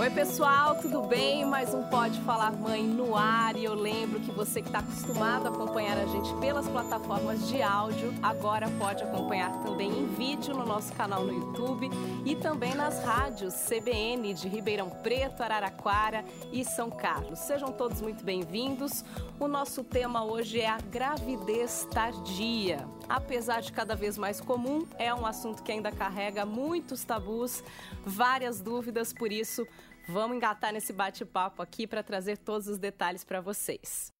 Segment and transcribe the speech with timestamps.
[0.00, 1.44] Oi, pessoal, tudo bem?
[1.44, 3.54] Mais um Pode Falar Mãe no ar.
[3.54, 7.60] E eu lembro que você que está acostumado a acompanhar a gente pelas plataformas de
[7.60, 11.90] áudio, agora pode acompanhar também em vídeo no nosso canal no YouTube
[12.24, 17.38] e também nas rádios CBN de Ribeirão Preto, Araraquara e São Carlos.
[17.38, 19.04] Sejam todos muito bem-vindos.
[19.38, 22.88] O nosso tema hoje é a gravidez tardia.
[23.10, 27.62] Apesar de cada vez mais comum, é um assunto que ainda carrega muitos tabus,
[28.06, 29.66] várias dúvidas, por isso
[30.10, 34.12] Vamos engatar nesse bate-papo aqui para trazer todos os detalhes para vocês.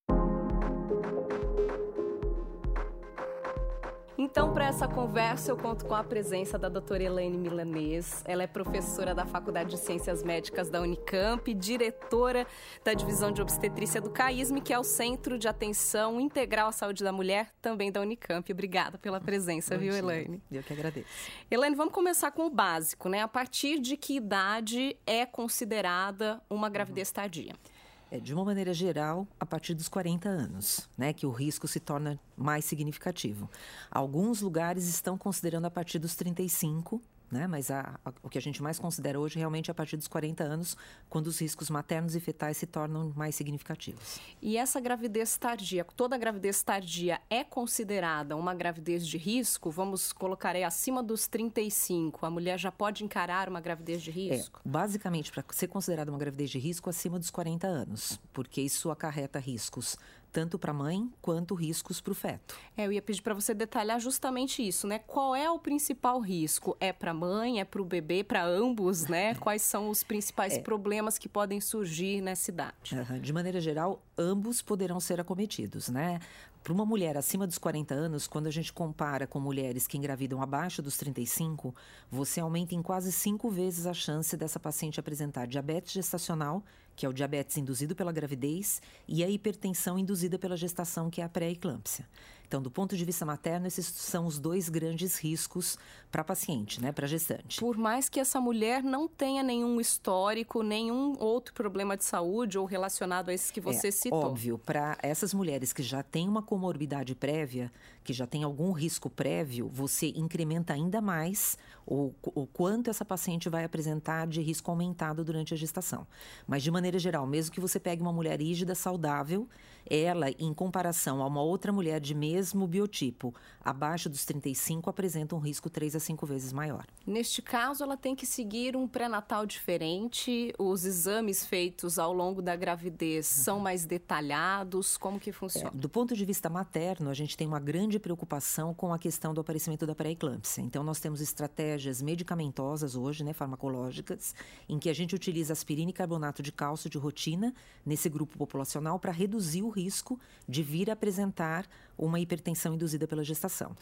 [4.23, 8.23] Então, para essa conversa, eu conto com a presença da doutora Elaine Milanês.
[8.27, 12.47] Ela é professora da Faculdade de Ciências Médicas da Unicamp, diretora
[12.85, 17.03] da Divisão de Obstetrícia do CAISM, que é o Centro de Atenção Integral à Saúde
[17.03, 18.53] da Mulher, também da Unicamp.
[18.53, 20.01] Obrigada pela presença, Bom viu, dia.
[20.01, 20.43] Elaine?
[20.53, 21.09] Eu que agradeço.
[21.51, 23.23] Elaine, vamos começar com o básico, né?
[23.23, 27.55] A partir de que idade é considerada uma gravidez tardia?
[27.55, 27.80] É,
[28.19, 32.19] de uma maneira geral, a partir dos 40 anos, né, que o risco se torna
[32.37, 33.49] mais significativo.
[33.91, 37.01] Alguns lugares estão considerando a partir dos 35,
[37.31, 37.47] né?
[37.47, 40.09] Mas a, a, o que a gente mais considera hoje realmente é a partir dos
[40.09, 40.77] 40 anos,
[41.09, 44.21] quando os riscos maternos e fetais se tornam mais significativos.
[44.43, 49.71] E essa gravidez tardia, toda gravidez tardia é considerada uma gravidez de risco?
[49.71, 54.61] Vamos colocar aí acima dos 35, a mulher já pode encarar uma gravidez de risco?
[54.65, 58.91] É, basicamente, para ser considerada uma gravidez de risco, acima dos 40 anos, porque isso
[58.91, 59.97] acarreta riscos
[60.33, 62.57] tanto para a mãe quanto riscos para o feto.
[62.77, 64.99] É, eu ia pedir para você detalhar justamente isso, né?
[64.99, 66.77] Qual é o principal risco?
[66.81, 69.35] É para a mãe, é para o bebê, para ambos, né?
[69.41, 70.61] Quais são os principais é.
[70.61, 72.95] problemas que podem surgir nessa idade?
[72.95, 73.21] Uhum.
[73.21, 76.21] De maneira geral, ambos poderão ser acometidos, né?
[76.63, 80.43] Para uma mulher acima dos 40 anos, quando a gente compara com mulheres que engravidam
[80.43, 81.75] abaixo dos 35,
[82.11, 86.63] você aumenta em quase cinco vezes a chance dessa paciente apresentar diabetes gestacional,
[86.95, 91.25] que é o diabetes induzido pela gravidez, e a hipertensão induzida pela gestação, que é
[91.25, 92.07] a pré-eclâmpsia.
[92.51, 95.79] Então, do ponto de vista materno, esses são os dois grandes riscos
[96.11, 97.61] para a paciente, né, para a gestante.
[97.61, 102.65] Por mais que essa mulher não tenha nenhum histórico, nenhum outro problema de saúde ou
[102.67, 104.19] relacionado a esses que você é, citou.
[104.19, 107.71] Óbvio, para essas mulheres que já têm uma comorbidade prévia,
[108.03, 111.57] que já tem algum risco prévio, você incrementa ainda mais
[111.87, 116.05] o, o quanto essa paciente vai apresentar de risco aumentado durante a gestação.
[116.49, 119.49] Mas, de maneira geral, mesmo que você pegue uma mulher rígida, saudável,
[119.89, 125.37] ela, em comparação a uma outra mulher de mesmo mesmo biotipo, abaixo dos 35, apresenta
[125.37, 126.87] um risco 3 a 5 vezes maior.
[127.07, 132.57] Neste caso, ela tem que seguir um pré-natal diferente, os exames feitos ao longo da
[132.57, 133.45] gravidez uhum.
[133.45, 135.69] são mais detalhados, como que funciona?
[135.69, 139.35] É, do ponto de vista materno, a gente tem uma grande preocupação com a questão
[139.35, 140.63] do aparecimento da pré-eclâmpsia.
[140.63, 144.35] Então, nós temos estratégias medicamentosas hoje, né, farmacológicas,
[144.67, 147.53] em que a gente utiliza aspirina e carbonato de cálcio de rotina
[147.85, 150.19] nesse grupo populacional para reduzir o risco
[150.49, 151.69] de vir apresentar
[151.99, 153.75] uma hipertensão induzida pela gestação.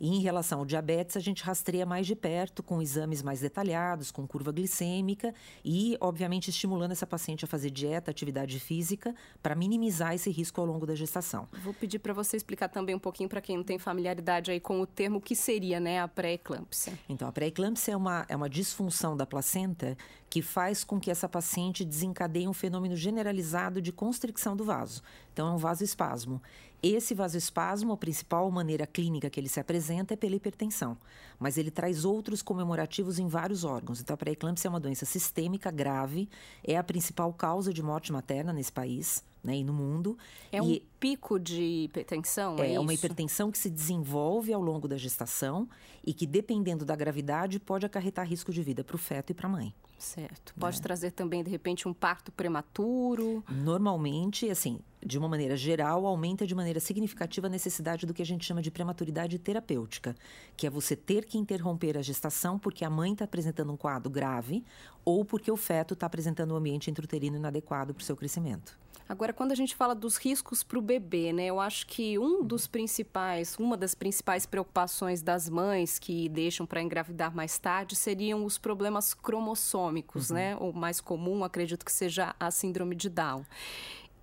[0.00, 4.10] E em relação ao diabetes, a gente rastreia mais de perto, com exames mais detalhados,
[4.10, 5.32] com curva glicêmica
[5.64, 10.66] e, obviamente, estimulando essa paciente a fazer dieta, atividade física, para minimizar esse risco ao
[10.66, 11.46] longo da gestação.
[11.62, 14.80] Vou pedir para você explicar também um pouquinho para quem não tem familiaridade aí com
[14.80, 16.98] o termo que seria né, a pré-eclâmpsia.
[17.08, 19.96] Então, a pré-eclâmpsia é uma, é uma disfunção da placenta
[20.28, 25.00] que faz com que essa paciente desencadeie um fenômeno generalizado de constricção do vaso.
[25.32, 26.42] Então, é um vasoespasmo.
[26.82, 30.98] Esse vasoespasmo, a principal maneira clínica que ele se apresenta é pela hipertensão,
[31.38, 34.00] mas ele traz outros comemorativos em vários órgãos.
[34.00, 36.28] Então, a pré-eclâmpsia é uma doença sistêmica grave,
[36.64, 39.24] é a principal causa de morte materna nesse país.
[39.44, 40.16] Né, e no mundo.
[40.52, 42.54] É e um pico de hipertensão?
[42.60, 45.68] É, é uma hipertensão que se desenvolve ao longo da gestação
[46.04, 49.48] e que, dependendo da gravidade, pode acarretar risco de vida para o feto e para
[49.48, 49.74] a mãe.
[49.98, 50.54] Certo.
[50.60, 50.82] Pode né?
[50.84, 53.42] trazer também, de repente, um parto prematuro?
[53.48, 58.26] Normalmente, assim, de uma maneira geral, aumenta de maneira significativa a necessidade do que a
[58.26, 60.14] gente chama de prematuridade terapêutica,
[60.56, 64.10] que é você ter que interromper a gestação porque a mãe está apresentando um quadro
[64.10, 64.64] grave
[65.04, 68.80] ou porque o feto está apresentando um ambiente intrauterino inadequado para o seu crescimento.
[69.08, 72.42] Agora, quando a gente fala dos riscos para o bebê, né, eu acho que um
[72.42, 78.44] dos principais, uma das principais preocupações das mães que deixam para engravidar mais tarde seriam
[78.44, 80.36] os problemas cromossômicos, uhum.
[80.36, 80.56] né?
[80.56, 83.44] O mais comum, acredito que seja a síndrome de Down.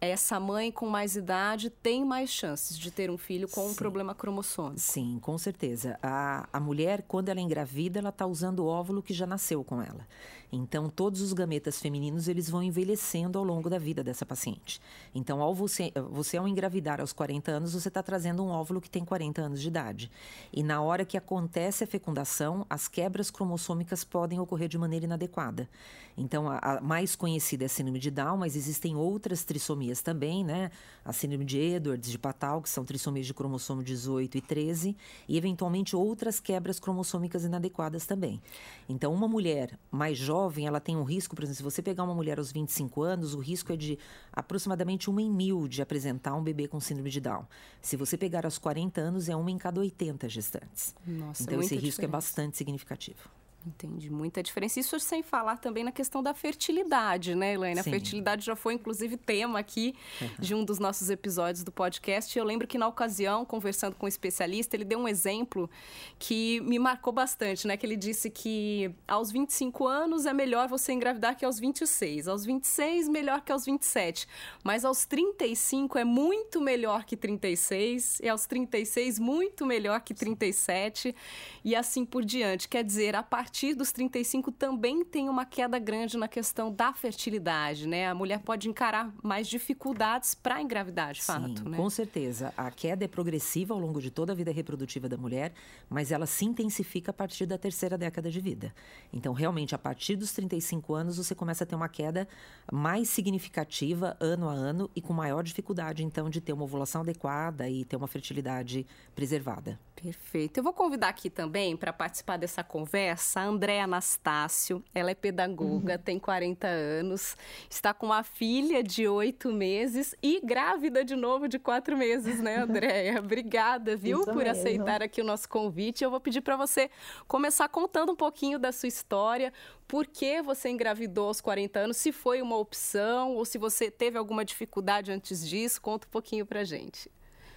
[0.01, 3.72] Essa mãe com mais idade tem mais chances de ter um filho com Sim.
[3.72, 4.80] um problema cromossômico.
[4.80, 5.98] Sim, com certeza.
[6.01, 9.63] A, a mulher, quando ela é engravida, ela está usando o óvulo que já nasceu
[9.63, 10.07] com ela.
[10.51, 14.81] Então, todos os gametas femininos eles vão envelhecendo ao longo da vida dessa paciente.
[15.13, 18.90] Então, ao você, você ao engravidar aos 40 anos, você está trazendo um óvulo que
[18.90, 20.12] tem 40 anos de idade.
[20.51, 25.69] E na hora que acontece a fecundação, as quebras cromossômicas podem ocorrer de maneira inadequada.
[26.18, 30.44] Então, a, a mais conhecida é a síndrome de Down, mas existem outras trissomias também,
[30.44, 30.69] né?
[31.06, 34.98] A síndrome de Edwards, de Patal, que são trissomias de cromossomo 18 e 13,
[35.28, 38.42] e eventualmente outras quebras cromossômicas inadequadas também.
[38.90, 42.04] Então, uma mulher mais jovem jovem, ela tem um risco, por exemplo, se você pegar
[42.04, 43.98] uma mulher aos 25 anos, o risco é de
[44.32, 47.46] aproximadamente uma em mil de apresentar um bebê com síndrome de Down.
[47.82, 50.96] Se você pegar aos 40 anos, é uma em cada 80 gestantes.
[51.06, 53.30] Nossa, então, esse risco é bastante significativo.
[53.69, 54.80] Entendi, muita diferença.
[54.80, 57.80] Isso sem falar também na questão da fertilidade, né, Elaine?
[57.80, 60.30] A fertilidade já foi, inclusive, tema aqui uhum.
[60.39, 62.38] de um dos nossos episódios do podcast.
[62.38, 65.69] Eu lembro que, na ocasião, conversando com um especialista, ele deu um exemplo
[66.18, 67.77] que me marcou bastante, né?
[67.77, 72.27] Que ele disse que aos 25 anos é melhor você engravidar que aos 26.
[72.27, 74.27] Aos 26, melhor que aos 27.
[74.63, 78.19] Mas aos 35 é muito melhor que 36.
[78.21, 81.16] E aos 36, muito melhor que 37.
[81.63, 82.68] E assim por diante.
[82.68, 86.94] Quer dizer, a partir partir dos 35 também tem uma queda grande na questão da
[86.94, 88.08] fertilidade, né?
[88.08, 91.76] A mulher pode encarar mais dificuldades para engravidar, de fato, Sim, né?
[91.76, 92.54] com certeza.
[92.56, 95.52] A queda é progressiva ao longo de toda a vida reprodutiva da mulher,
[95.90, 98.74] mas ela se intensifica a partir da terceira década de vida.
[99.12, 102.30] Então, realmente, a partir dos 35 anos, você começa a ter uma queda
[102.72, 107.70] mais significativa ano a ano e com maior dificuldade, então, de ter uma ovulação adequada
[107.70, 109.78] e ter uma fertilidade preservada.
[110.02, 110.58] Perfeito.
[110.58, 114.84] Eu vou convidar aqui também para participar dessa conversa a Andréa Anastácio.
[114.94, 116.00] Ela é pedagoga, uhum.
[116.00, 117.36] tem 40 anos,
[117.70, 122.58] está com uma filha de oito meses e grávida de novo de quatro meses, né,
[122.62, 123.20] Andréa?
[123.20, 124.52] Obrigada, viu, Isso por mesmo.
[124.52, 126.04] aceitar aqui o nosso convite.
[126.04, 126.90] Eu vou pedir para você
[127.28, 129.54] começar contando um pouquinho da sua história,
[129.88, 134.18] por que você engravidou aos 40 anos, se foi uma opção ou se você teve
[134.18, 135.82] alguma dificuldade antes disso.
[135.82, 137.10] Conta um pouquinho para gente.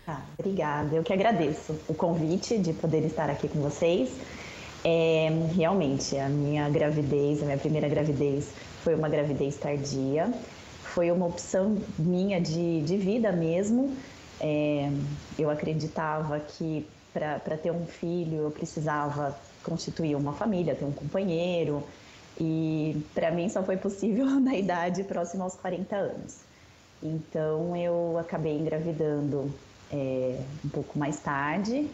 [0.07, 0.97] Ah, obrigada.
[0.97, 4.11] Eu que agradeço o convite de poder estar aqui com vocês.
[4.85, 8.51] É, realmente, a minha gravidez, a minha primeira gravidez,
[8.83, 10.33] foi uma gravidez tardia.
[10.83, 13.97] Foi uma opção minha de, de vida mesmo.
[14.41, 14.91] É,
[15.39, 21.85] eu acreditava que para ter um filho eu precisava constituir uma família, ter um companheiro.
[22.41, 26.41] E para mim só foi possível na idade próxima aos 40 anos.
[27.03, 29.53] Então eu acabei engravidando
[29.93, 31.89] é, um pouco mais tarde.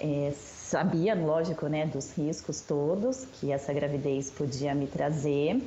[0.00, 0.32] É,
[0.72, 5.62] sabia, lógico, né, dos riscos todos que essa gravidez podia me trazer,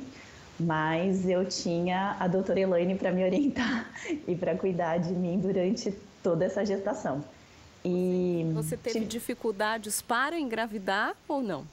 [0.58, 3.88] mas eu tinha a doutora Elaine para me orientar
[4.26, 5.94] e para cuidar de mim durante
[6.24, 7.22] toda essa gestação.
[7.84, 9.06] E você teve tive...
[9.06, 11.64] dificuldades para engravidar ou não?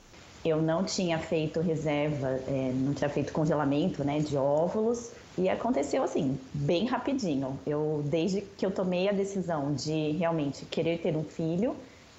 [0.46, 5.10] Eu não tinha feito reserva, é, não tinha feito congelamento, né, de óvulos.
[5.36, 7.60] E aconteceu assim, bem rapidinho.
[7.66, 11.76] Eu desde que eu tomei a decisão de realmente querer ter um filho,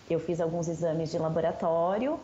[0.09, 2.19] eu fiz alguns exames de laboratório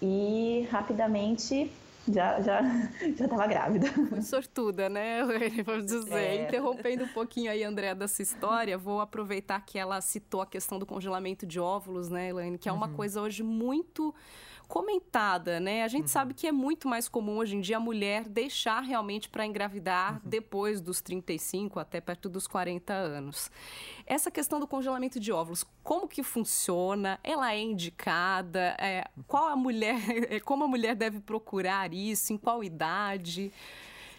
[0.00, 1.70] e rapidamente
[2.08, 2.62] já já
[3.16, 3.86] já estava grávida.
[4.08, 5.22] Foi sortuda, né?
[5.64, 6.14] Vamos dizer.
[6.14, 6.44] É.
[6.44, 10.86] Interrompendo um pouquinho aí, André, dessa história, vou aproveitar que ela citou a questão do
[10.86, 12.58] congelamento de óvulos, né, Elaine?
[12.58, 12.94] Que é uma uhum.
[12.94, 14.14] coisa hoje muito
[14.68, 15.82] comentada, né?
[15.82, 16.08] A gente uhum.
[16.08, 20.14] sabe que é muito mais comum hoje em dia a mulher deixar realmente para engravidar
[20.14, 20.20] uhum.
[20.24, 23.50] depois dos 35 até perto dos 40 anos.
[24.06, 27.18] Essa questão do congelamento de óvulos, como que funciona?
[27.22, 28.76] Ela é indicada?
[28.78, 29.98] É, qual a mulher,
[30.44, 32.32] como a mulher deve procurar isso?
[32.32, 33.52] Em qual idade?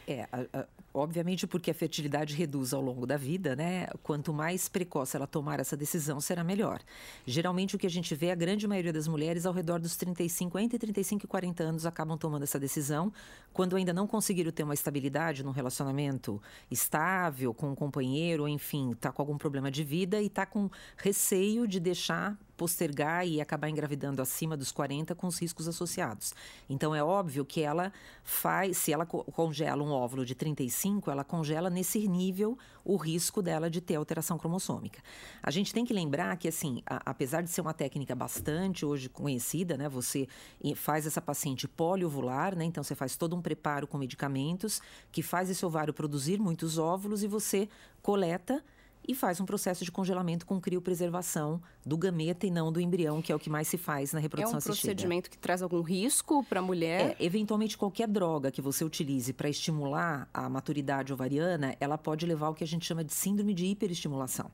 [0.07, 3.87] É, a, a, obviamente porque a fertilidade reduz ao longo da vida, né?
[4.01, 6.81] Quanto mais precoce ela tomar essa decisão, será melhor.
[7.25, 10.57] Geralmente o que a gente vê, a grande maioria das mulheres ao redor dos 35,
[10.57, 13.11] entre 35 e 40 anos, acabam tomando essa decisão,
[13.51, 18.91] quando ainda não conseguiram ter uma estabilidade num relacionamento estável, com um companheiro, ou enfim,
[18.91, 23.69] está com algum problema de vida e está com receio de deixar postergar e acabar
[23.69, 26.33] engravidando acima dos 40 com os riscos associados.
[26.69, 27.91] Então é óbvio que ela
[28.23, 33.69] faz, se ela congela um óvulo de 35, ela congela nesse nível o risco dela
[33.69, 35.01] de ter alteração cromossômica.
[35.41, 39.09] A gente tem que lembrar que assim, a, apesar de ser uma técnica bastante hoje
[39.09, 40.27] conhecida, né, você
[40.75, 45.49] faz essa paciente poliovular, né, então você faz todo um preparo com medicamentos que faz
[45.49, 47.67] esse ovário produzir muitos óvulos e você
[48.01, 48.63] coleta
[49.07, 53.31] e faz um processo de congelamento com criopreservação do gameta e não do embrião, que
[53.31, 54.69] é o que mais se faz na reprodução assistida.
[54.69, 54.93] É um assistida.
[54.93, 57.15] procedimento que traz algum risco para a mulher?
[57.19, 62.47] É, eventualmente, qualquer droga que você utilize para estimular a maturidade ovariana, ela pode levar
[62.47, 64.51] ao que a gente chama de síndrome de hiperestimulação.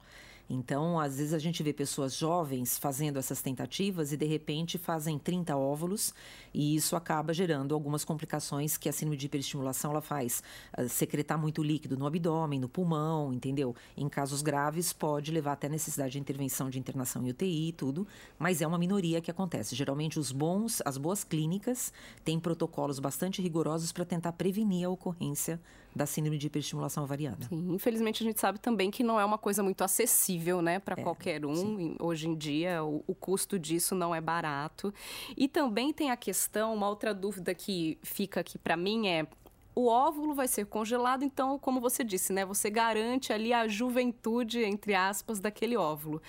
[0.53, 5.17] Então, às vezes a gente vê pessoas jovens fazendo essas tentativas e de repente fazem
[5.17, 6.13] 30 óvulos
[6.53, 10.43] e isso acaba gerando algumas complicações que a síndrome de hiperestimulação ela faz
[10.77, 13.73] uh, secretar muito líquido no abdômen, no pulmão, entendeu?
[13.95, 18.05] Em casos graves pode levar até necessidade de intervenção de internação em UTI e tudo,
[18.37, 19.73] mas é uma minoria que acontece.
[19.73, 21.93] Geralmente os bons, as boas clínicas
[22.25, 25.61] têm protocolos bastante rigorosos para tentar prevenir a ocorrência
[25.95, 27.37] da síndrome de hiperestimulação ovariana.
[27.49, 30.99] Sim, infelizmente a gente sabe também que não é uma coisa muito acessível, né, para
[30.99, 31.55] é, qualquer um.
[31.55, 31.95] Sim.
[31.99, 34.93] Hoje em dia o, o, custo disso não é barato.
[35.37, 39.27] E também tem a questão, uma outra dúvida que fica aqui para mim é
[39.73, 44.63] o óvulo vai ser congelado, então, como você disse, né, você garante ali a juventude,
[44.63, 46.21] entre aspas, daquele óvulo.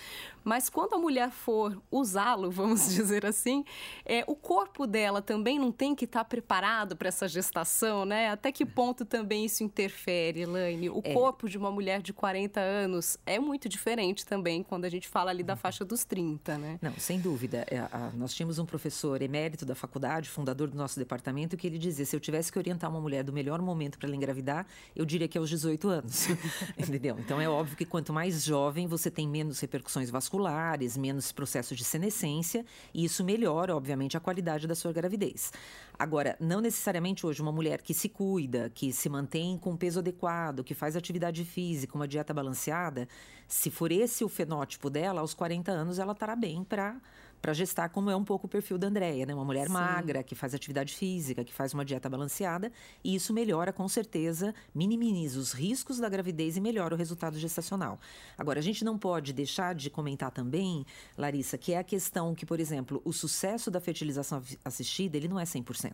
[0.44, 3.64] Mas quando a mulher for usá-lo, vamos dizer assim,
[4.04, 8.30] é, o corpo dela também não tem que estar preparado para essa gestação, né?
[8.30, 10.90] Até que ponto também isso interfere, Elaine?
[10.90, 11.12] O é.
[11.12, 15.30] corpo de uma mulher de 40 anos é muito diferente também quando a gente fala
[15.30, 16.78] ali da faixa dos 30, né?
[16.82, 17.64] Não, sem dúvida.
[17.70, 17.82] É,
[18.14, 22.14] nós tínhamos um professor emérito da faculdade, fundador do nosso departamento, que ele dizia: se
[22.16, 25.38] eu tivesse que orientar uma mulher do melhor momento para ela engravidar, eu diria que
[25.38, 26.26] é aos 18 anos.
[26.76, 27.16] Entendeu?
[27.18, 31.76] Então é óbvio que quanto mais jovem, você tem menos repercussões vasculares vasculares, menos processo
[31.76, 35.52] de senescência, e isso melhora, obviamente, a qualidade da sua gravidez.
[35.98, 40.64] Agora, não necessariamente hoje uma mulher que se cuida, que se mantém com peso adequado,
[40.64, 43.06] que faz atividade física, uma dieta balanceada,
[43.46, 46.96] se for esse o fenótipo dela, aos 40 anos ela estará bem para
[47.42, 49.34] para gestar, como é um pouco o perfil da Andrea, né?
[49.34, 49.72] Uma mulher Sim.
[49.72, 52.70] magra, que faz atividade física, que faz uma dieta balanceada,
[53.02, 57.99] e isso melhora com certeza, minimiza os riscos da gravidez e melhora o resultado gestacional.
[58.38, 60.87] Agora, a gente não pode deixar de comentar também,
[61.18, 65.40] Larissa, que é a questão que, por exemplo, o sucesso da fertilização assistida, ele não
[65.40, 65.92] é 100%.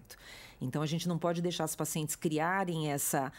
[0.60, 3.32] Então, a gente não pode deixar as pacientes criarem essa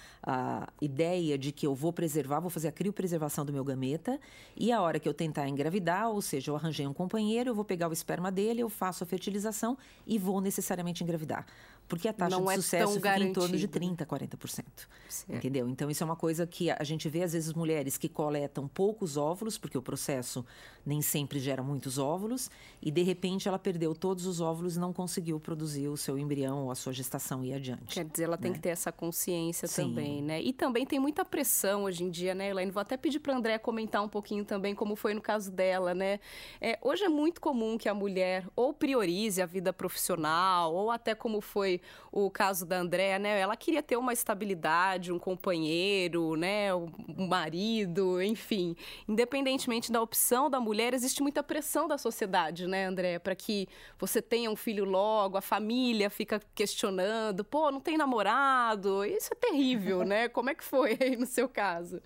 [0.81, 4.19] ideia de que eu vou preservar, vou fazer a criopreservação do meu gameta,
[4.55, 7.65] e a hora que eu tentar engravidar, ou seja, eu arranjei um companheiro, eu vou
[7.65, 11.45] pegar o esperma dele, eu faço a fertilização e vou necessariamente engravidar
[11.89, 14.65] porque a taxa não de é sucesso fica em torno de 30%, 40%.
[15.09, 15.37] Certo.
[15.37, 15.67] Entendeu?
[15.67, 19.17] Então, isso é uma coisa que a gente vê, às vezes, mulheres que coletam poucos
[19.17, 20.45] óvulos, porque o processo
[20.85, 22.49] nem sempre gera muitos óvulos,
[22.81, 26.65] e de repente ela perdeu todos os óvulos e não conseguiu produzir o seu embrião
[26.65, 27.93] ou a sua gestação e adiante.
[27.93, 28.41] Quer dizer, ela né?
[28.43, 29.83] tem que ter essa consciência Sim.
[29.83, 30.41] também, né?
[30.41, 32.71] E também tem muita pressão hoje em dia, né, Elaine?
[32.71, 35.93] Vou até pedir para a André comentar um pouquinho também como foi no caso dela,
[35.93, 36.19] né?
[36.61, 41.15] É, hoje é muito comum que a mulher ou priorize a vida profissional, ou até
[41.15, 41.78] como foi
[42.11, 43.39] o caso da Andréa, né?
[43.39, 46.73] Ela queria ter uma estabilidade, um companheiro, né?
[46.73, 48.75] Um marido, enfim.
[49.07, 53.19] Independentemente da opção da mulher, existe muita pressão da sociedade, né, Andréa?
[53.19, 53.67] Para que
[53.97, 59.05] você tenha um filho logo, a família fica questionando, pô, não tem namorado.
[59.05, 60.27] Isso é terrível, né?
[60.29, 62.01] Como é que foi aí no seu caso?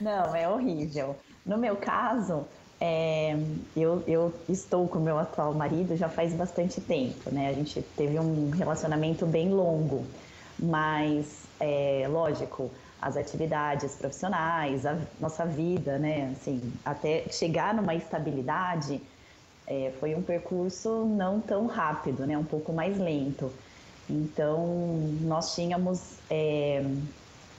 [0.00, 1.16] Não, é horrível.
[1.44, 2.46] No meu caso,
[2.80, 3.36] é,
[3.76, 7.48] eu, eu, estou com meu atual marido já faz bastante tempo, né?
[7.48, 10.06] A gente teve um relacionamento bem longo,
[10.58, 12.70] mas é lógico,
[13.02, 16.30] as atividades profissionais, a nossa vida, né?
[16.32, 19.02] Assim, até chegar numa estabilidade
[19.66, 22.38] é, foi um percurso não tão rápido, né?
[22.38, 23.52] Um pouco mais lento.
[24.08, 26.82] Então, nós tínhamos é,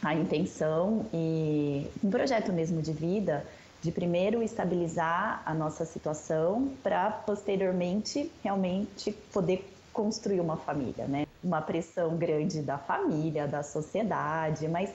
[0.01, 3.45] a intenção e um projeto mesmo de vida
[3.81, 11.25] de primeiro estabilizar a nossa situação para posteriormente realmente poder construir uma família, né?
[11.43, 14.91] Uma pressão grande da família, da sociedade, mas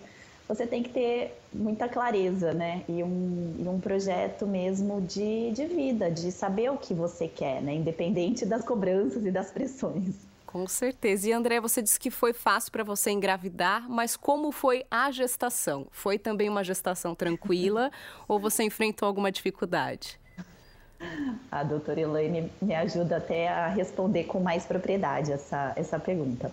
[0.49, 2.85] você tem que ter muita clareza, né?
[2.88, 7.61] E um, e um projeto mesmo de, de vida, de saber o que você quer,
[7.61, 7.75] né?
[7.75, 10.25] Independente das cobranças e das pressões.
[10.47, 11.29] Com certeza.
[11.29, 15.87] E André, você disse que foi fácil para você engravidar, mas como foi a gestação?
[15.91, 17.91] Foi também uma gestação tranquila
[18.29, 20.19] ou você enfrentou alguma dificuldade?
[21.50, 26.50] A doutora Elaine me ajuda até a responder com mais propriedade essa, essa pergunta.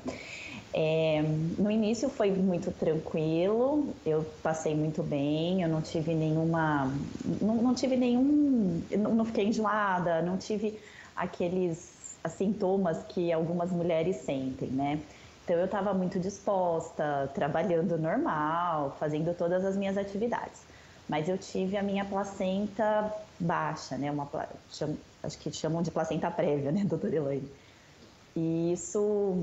[0.74, 1.22] É,
[1.58, 6.92] no início foi muito tranquilo, eu passei muito bem, eu não tive nenhuma.
[7.40, 8.82] Não, não tive nenhum.
[8.92, 10.80] Não, não fiquei enjoada, não tive
[11.16, 11.94] aqueles
[12.32, 15.00] sintomas que algumas mulheres sentem, né?
[15.44, 20.62] Então eu estava muito disposta, trabalhando normal, fazendo todas as minhas atividades.
[21.10, 24.10] Mas eu tive a minha placenta baixa, né?
[24.10, 24.30] Uma,
[24.72, 27.52] cham, acho que chamam de placenta prévia, né, doutora Elaine?
[28.36, 29.36] E isso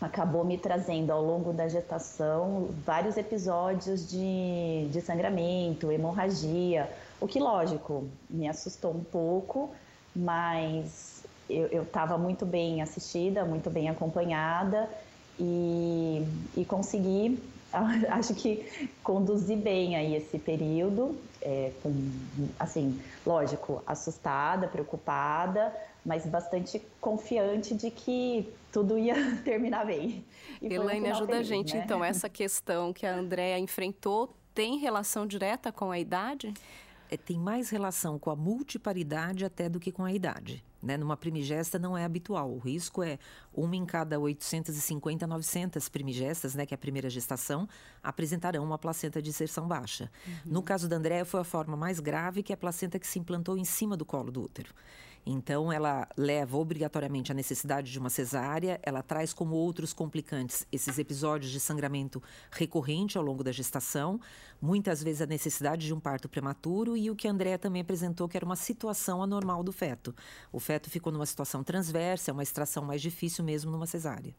[0.00, 6.90] acabou me trazendo ao longo da gestação vários episódios de, de sangramento, hemorragia,
[7.20, 9.70] o que, lógico, me assustou um pouco,
[10.16, 11.19] mas
[11.50, 14.88] eu estava muito bem assistida, muito bem acompanhada
[15.38, 16.22] e,
[16.56, 17.38] e consegui,
[18.10, 18.66] acho que
[19.02, 21.92] conduzir bem aí esse período, é, com,
[22.58, 29.14] assim, lógico, assustada, preocupada, mas bastante confiante de que tudo ia
[29.44, 30.24] terminar bem.
[30.60, 31.82] E Elaine, um ajuda feliz, a gente, né?
[31.84, 36.52] então, essa questão que a Andrea enfrentou tem relação direta com a idade?
[37.10, 40.64] É, tem mais relação com a multiparidade até do que com a idade.
[40.82, 40.96] Né?
[40.96, 42.50] Numa primigesta não é habitual.
[42.50, 43.18] O risco é
[43.52, 47.68] uma em cada 850 a 900 primigestas, né, que é a primeira gestação,
[48.02, 50.10] apresentarão uma placenta de inserção baixa.
[50.26, 50.34] Uhum.
[50.46, 53.18] No caso da Andréa, foi a forma mais grave, que é a placenta que se
[53.18, 54.72] implantou em cima do colo do útero.
[55.24, 60.98] Então, ela leva obrigatoriamente a necessidade de uma cesárea, ela traz como outros complicantes esses
[60.98, 64.20] episódios de sangramento recorrente ao longo da gestação,
[64.60, 68.28] muitas vezes a necessidade de um parto prematuro e o que a Andrea também apresentou,
[68.28, 70.14] que era uma situação anormal do feto.
[70.52, 74.34] O feto ficou numa situação transversa, é uma extração mais difícil mesmo numa cesárea.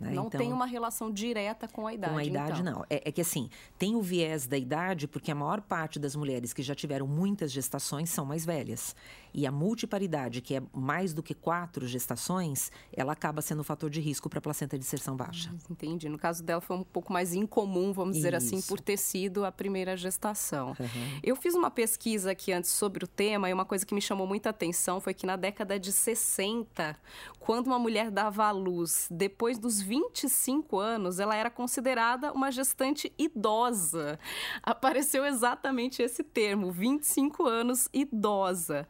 [0.00, 0.10] Né?
[0.12, 2.12] Não então, tem uma relação direta com a idade.
[2.12, 2.74] Com a idade, então.
[2.74, 2.84] não.
[2.88, 6.52] É, é que assim, tem o viés da idade, porque a maior parte das mulheres
[6.52, 8.94] que já tiveram muitas gestações são mais velhas.
[9.32, 13.90] E a multiparidade, que é mais do que quatro gestações, ela acaba sendo um fator
[13.90, 15.54] de risco para a placenta de inserção baixa.
[15.70, 16.08] Entendi.
[16.08, 18.24] No caso dela foi um pouco mais incomum, vamos Isso.
[18.24, 20.68] dizer assim, por ter sido a primeira gestação.
[20.78, 21.20] Uhum.
[21.22, 24.26] Eu fiz uma pesquisa aqui antes sobre o tema e uma coisa que me chamou
[24.26, 26.96] muita atenção foi que na década de 60,
[27.38, 33.12] quando uma mulher dava à luz depois dos 25 anos, ela era considerada uma gestante
[33.18, 34.18] idosa.
[34.62, 38.86] Apareceu exatamente esse termo, 25 anos idosa.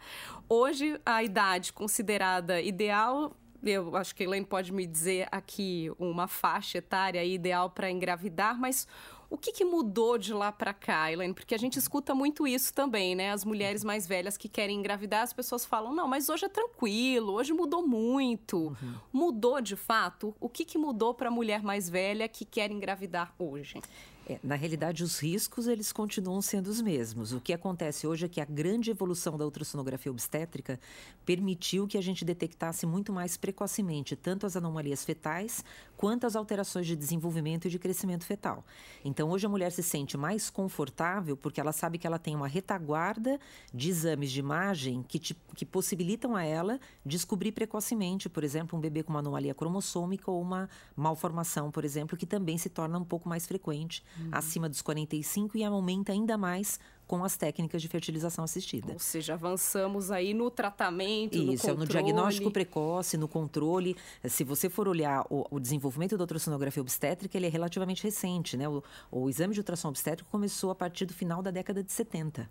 [0.52, 6.26] Hoje, a idade considerada ideal eu acho que a Elaine pode me dizer aqui uma
[6.26, 8.88] faixa etária ideal para engravidar, mas
[9.28, 11.34] o que, que mudou de lá para cá, Elaine?
[11.34, 13.30] Porque a gente escuta muito isso também, né?
[13.30, 17.34] As mulheres mais velhas que querem engravidar, as pessoas falam: não, mas hoje é tranquilo,
[17.34, 18.56] hoje mudou muito.
[18.82, 18.94] Uhum.
[19.12, 20.34] Mudou de fato?
[20.40, 23.80] O que, que mudou para a mulher mais velha que quer engravidar hoje?
[24.30, 27.32] É, na realidade, os riscos eles continuam sendo os mesmos.
[27.32, 30.78] O que acontece hoje é que a grande evolução da ultrassonografia obstétrica
[31.26, 35.64] permitiu que a gente detectasse muito mais precocemente tanto as anomalias fetais
[35.96, 38.64] quanto as alterações de desenvolvimento e de crescimento fetal.
[39.04, 42.46] Então, hoje a mulher se sente mais confortável porque ela sabe que ela tem uma
[42.46, 43.40] retaguarda
[43.74, 48.80] de exames de imagem que, te, que possibilitam a ela descobrir precocemente, por exemplo, um
[48.80, 53.04] bebê com uma anomalia cromossômica ou uma malformação, por exemplo, que também se torna um
[53.04, 54.28] pouco mais frequente uhum.
[54.32, 58.92] acima dos 45 e aumenta ainda mais com as técnicas de fertilização assistida.
[58.92, 61.78] Ou seja, avançamos aí no tratamento, Isso, no controle.
[61.78, 63.96] no diagnóstico precoce, no controle.
[64.28, 68.68] Se você for olhar o, o desenvolvimento da ultrassonografia obstétrica, ele é relativamente recente, né?
[68.68, 68.80] O,
[69.10, 72.48] o exame de ultrassom obstétrico começou a partir do final da década de 70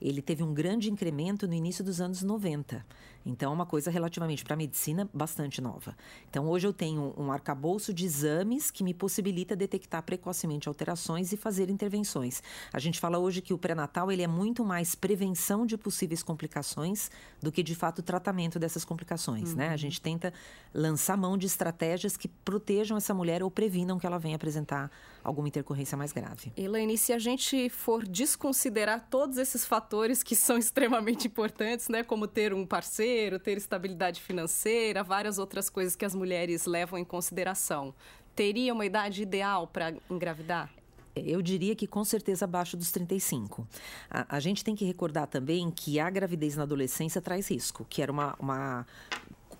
[0.00, 2.84] ele teve um grande incremento no início dos anos 90.
[3.26, 5.94] Então, é uma coisa relativamente para a medicina bastante nova.
[6.30, 11.36] Então, hoje eu tenho um arcabouço de exames que me possibilita detectar precocemente alterações e
[11.36, 12.42] fazer intervenções.
[12.72, 17.10] A gente fala hoje que o pré-natal ele é muito mais prevenção de possíveis complicações
[17.42, 19.50] do que, de fato, tratamento dessas complicações.
[19.50, 19.56] Uhum.
[19.56, 19.68] Né?
[19.68, 19.76] A uhum.
[19.76, 20.32] gente tenta
[20.72, 24.90] lançar mão de estratégias que protejam essa mulher ou previnam que ela venha apresentar
[25.22, 26.52] alguma intercorrência mais grave.
[26.56, 29.87] Elaine, se a gente for desconsiderar todos esses fatores
[30.24, 35.96] que são extremamente importantes, né, como ter um parceiro, ter estabilidade financeira, várias outras coisas
[35.96, 37.94] que as mulheres levam em consideração,
[38.34, 40.70] teria uma idade ideal para engravidar?
[41.16, 43.66] Eu diria que com certeza abaixo dos 35.
[44.10, 48.00] A, a, gente tem que recordar também que a gravidez na adolescência traz risco, que
[48.00, 48.86] era uma, uma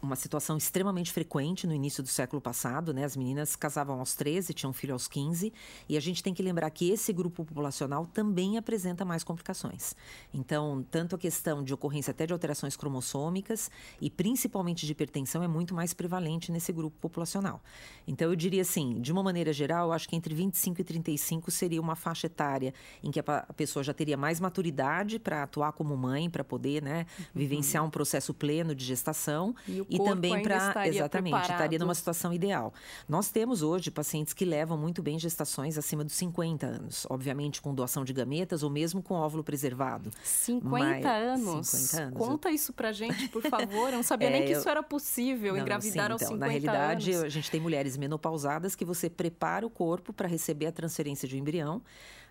[0.02, 3.04] uma situação extremamente frequente no início do século passado, né?
[3.04, 5.52] As meninas casavam aos 13, tinham filho aos 15,
[5.88, 9.94] e a gente tem que lembrar que esse grupo populacional também apresenta mais complicações.
[10.32, 15.48] Então, tanto a questão de ocorrência até de alterações cromossômicas e principalmente de hipertensão é
[15.48, 17.60] muito mais prevalente nesse grupo populacional.
[18.06, 21.50] Então, eu diria assim, de uma maneira geral, eu acho que entre 25 e 35
[21.50, 25.96] seria uma faixa etária em que a pessoa já teria mais maturidade para atuar como
[25.96, 27.24] mãe, para poder, né, uhum.
[27.34, 31.50] vivenciar um processo pleno de gestação e, e também para exatamente preparado.
[31.50, 32.72] estaria numa situação ideal.
[33.08, 37.74] Nós temos hoje pacientes que levam muito bem gestações acima dos 50 anos, obviamente com
[37.74, 40.10] doação de gametas ou mesmo com óvulo preservado.
[40.22, 41.66] 50 Mas, anos.
[41.68, 42.18] 50 anos.
[42.18, 43.88] Conta isso pra gente, por favor.
[43.90, 46.38] Eu não sabia é, nem que isso era possível, não, engravidar sim, aos então, 50
[46.38, 47.24] Na realidade, anos.
[47.24, 51.36] a gente tem mulheres menopausadas que você prepara o corpo para receber a transferência de
[51.36, 51.82] um embrião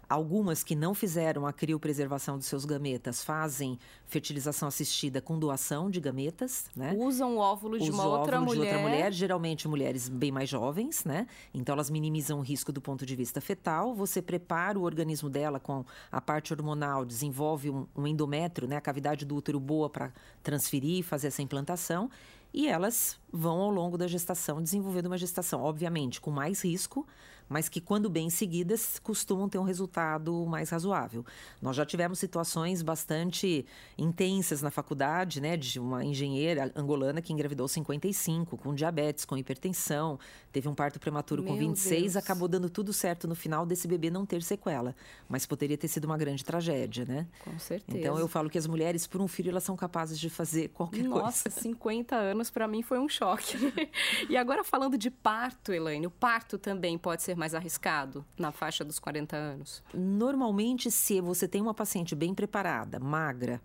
[0.09, 5.99] Algumas que não fizeram a criopreservação dos seus gametas fazem fertilização assistida com doação de
[5.99, 6.95] gametas, né?
[6.97, 8.69] Usam o óvulo de Usa uma o outra óvulo mulher.
[8.69, 11.27] de outra mulher, geralmente mulheres bem mais jovens, né?
[11.53, 13.93] Então elas minimizam o risco do ponto de vista fetal.
[13.95, 18.77] Você prepara o organismo dela com a parte hormonal, desenvolve um, um endométrio, né?
[18.77, 22.09] A cavidade do útero boa para transferir, fazer essa implantação.
[22.53, 27.05] E elas vão ao longo da gestação desenvolvendo uma gestação, obviamente, com mais risco,
[27.49, 31.25] mas que, quando bem seguidas, costumam ter um resultado mais razoável.
[31.61, 33.65] Nós já tivemos situações bastante
[33.97, 40.19] intensas na faculdade, né, de uma engenheira angolana que engravidou 55, com diabetes, com hipertensão,
[40.51, 42.15] teve um parto prematuro com Meu 26, Deus.
[42.15, 44.95] acabou dando tudo certo no final desse bebê não ter sequela,
[45.29, 47.27] mas poderia ter sido uma grande tragédia, né?
[47.43, 47.97] Com certeza.
[47.97, 51.03] Então eu falo que as mulheres, por um filho, elas são capazes de fazer qualquer
[51.03, 51.61] Nossa, coisa.
[51.61, 53.55] 50 anos para mim foi um choque.
[54.29, 58.83] e agora falando de parto, Elaine, o parto também pode ser mais arriscado na faixa
[58.83, 59.83] dos 40 anos?
[59.93, 63.61] Normalmente, se você tem uma paciente bem preparada, magra,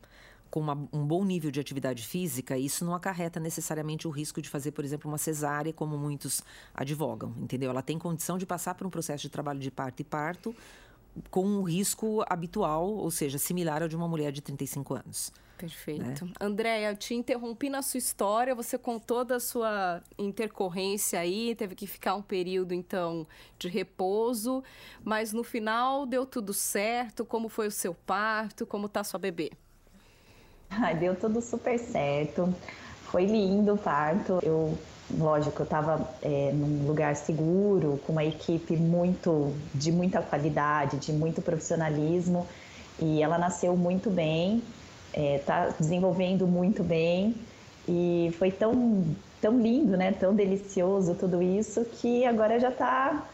[0.53, 4.51] com uma, um bom nível de atividade física, isso não acarreta necessariamente o risco de
[4.51, 6.43] fazer, por exemplo, uma cesárea, como muitos
[6.75, 7.71] advogam, entendeu?
[7.71, 10.55] Ela tem condição de passar por um processo de trabalho de parto e parto
[11.31, 15.33] com um risco habitual, ou seja, similar ao de uma mulher de 35 anos.
[15.63, 16.25] Perfeito.
[16.25, 16.33] Né?
[16.41, 21.87] Andréia, eu te interrompi na sua história, você contou da sua intercorrência aí, teve que
[21.87, 23.27] ficar um período, então,
[23.59, 24.65] de repouso,
[25.05, 29.53] mas no final deu tudo certo, como foi o seu parto, como tá sua bebê?
[30.69, 32.53] Ai, deu tudo super certo,
[33.05, 34.77] foi lindo o parto, eu
[35.19, 41.13] lógico, eu estava é, num lugar seguro, com uma equipe muito de muita qualidade, de
[41.13, 42.47] muito profissionalismo,
[43.01, 44.63] e ela nasceu muito bem,
[45.15, 47.35] está é, desenvolvendo muito bem,
[47.89, 49.05] e foi tão,
[49.41, 50.13] tão lindo, né?
[50.13, 53.27] Tão delicioso tudo isso, que agora já está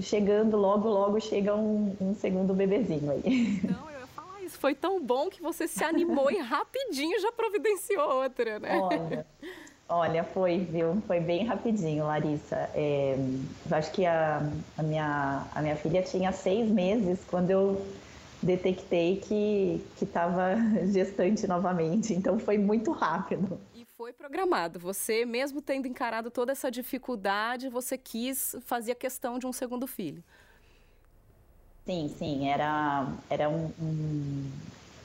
[0.00, 3.60] chegando, logo, logo chega um, um segundo bebezinho aí.
[3.64, 7.32] Não, eu ia falar isso, foi tão bom que você se animou e rapidinho já
[7.32, 8.78] providenciou outra, né?
[8.78, 9.26] Olha.
[9.88, 11.00] Olha, foi, viu?
[11.06, 12.56] Foi bem rapidinho, Larissa.
[12.74, 13.16] É,
[13.70, 14.42] acho que a,
[14.76, 17.86] a, minha, a minha filha tinha seis meses quando eu
[18.42, 20.56] detectei que estava
[20.90, 22.12] gestante novamente.
[22.12, 23.60] Então foi muito rápido.
[23.72, 24.80] E foi programado.
[24.80, 30.22] Você, mesmo tendo encarado toda essa dificuldade, você quis, fazia questão de um segundo filho.
[31.84, 32.48] Sim, sim.
[32.48, 34.50] Era, era, um, um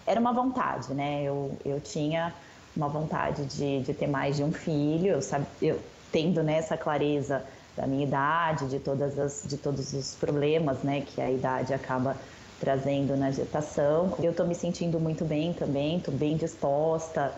[0.08, 1.22] era uma vontade, né?
[1.24, 2.34] Eu, eu tinha
[2.76, 5.80] uma vontade de, de ter mais de um filho, eu, sabe, eu
[6.12, 7.44] tendo né, clareza
[7.76, 12.18] da minha idade, de, todas as, de todos os problemas né, que a idade acaba
[12.60, 14.16] trazendo na gestação.
[14.20, 17.34] Eu estou me sentindo muito bem também, estou bem disposta.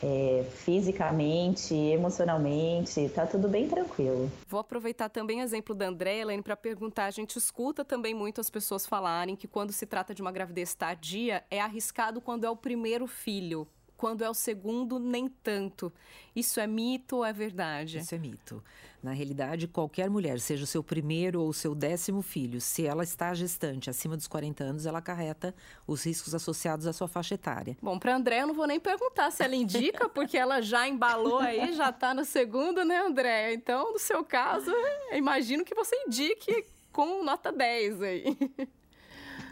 [0.00, 4.30] É, fisicamente, emocionalmente, está tudo bem tranquilo.
[4.46, 7.06] Vou aproveitar também o exemplo da Andréa, Elaine, para perguntar.
[7.06, 10.72] A gente escuta também muito as pessoas falarem que quando se trata de uma gravidez
[10.72, 13.66] tardia, é arriscado quando é o primeiro filho
[13.98, 15.92] quando é o segundo, nem tanto.
[16.34, 17.98] Isso é mito ou é verdade?
[17.98, 18.62] Isso é mito.
[19.02, 23.02] Na realidade, qualquer mulher, seja o seu primeiro ou o seu décimo filho, se ela
[23.02, 25.54] está gestante acima dos 40 anos, ela acarreta
[25.86, 27.76] os riscos associados à sua faixa etária.
[27.82, 31.38] Bom, para André, eu não vou nem perguntar se ela indica, porque ela já embalou
[31.38, 33.52] aí, já está no segundo, né, André?
[33.52, 34.72] Então, no seu caso,
[35.12, 38.38] imagino que você indique com nota 10 aí.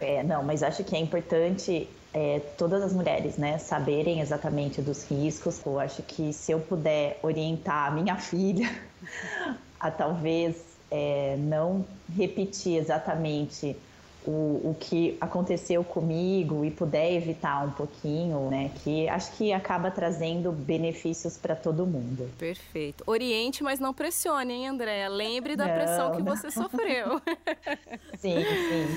[0.00, 5.06] É, não, mas acho que é importante é, todas as mulheres, né, saberem exatamente dos
[5.06, 5.60] riscos.
[5.66, 8.74] Eu acho que se eu puder orientar a minha filha
[9.78, 10.56] a talvez
[10.90, 11.84] é, não
[12.16, 13.76] repetir exatamente
[14.24, 18.70] o, o que aconteceu comigo e puder evitar um pouquinho, né?
[18.82, 22.30] Que acho que acaba trazendo benefícios para todo mundo.
[22.38, 23.04] Perfeito.
[23.06, 25.10] Oriente, mas não pressione, hein, Andréa?
[25.10, 26.34] Lembre da não, pressão que não.
[26.34, 27.20] você sofreu.
[28.18, 28.36] sim,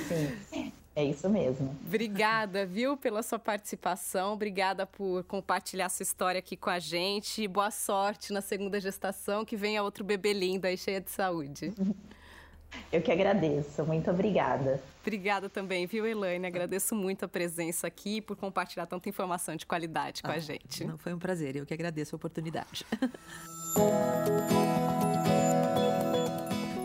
[0.08, 0.74] sim, sim.
[1.00, 1.74] É isso mesmo.
[1.88, 4.34] Obrigada, viu, pela sua participação.
[4.34, 7.48] Obrigada por compartilhar sua história aqui com a gente.
[7.48, 9.46] Boa sorte na segunda gestação.
[9.46, 11.74] Que venha outro bebê lindo aí, cheia de saúde.
[12.92, 13.82] Eu que agradeço.
[13.86, 14.84] Muito obrigada.
[15.02, 16.46] Obrigada também, viu, Elaine?
[16.46, 20.40] Agradeço muito a presença aqui e por compartilhar tanta informação de qualidade com ah, a
[20.40, 20.84] gente.
[20.84, 21.56] Não, foi um prazer.
[21.56, 22.86] Eu que agradeço a oportunidade.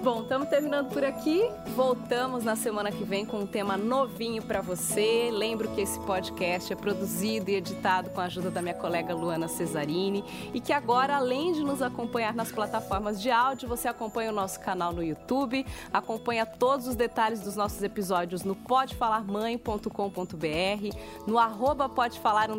[0.05, 1.51] Bom, estamos terminando por aqui.
[1.75, 5.31] Voltamos na semana que vem com um tema novinho para você.
[5.33, 9.49] Lembro que esse podcast é produzido e editado com a ajuda da minha colega Luana
[9.49, 14.35] Cesarini e que agora, além de nos acompanhar nas plataformas de áudio, você acompanha o
[14.35, 21.89] nosso canal no YouTube, acompanha todos os detalhes dos nossos episódios no podefalarmãe.com.br, no arroba
[21.89, 22.51] podefalar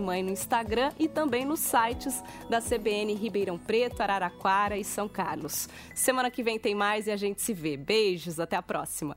[0.00, 5.68] mãe no Instagram e também nos sites da CBN Ribeirão Preto, Araraquara e São Carlos.
[5.94, 7.76] Semana que vem tem mais e a gente se vê.
[7.76, 9.16] Beijos, até a próxima.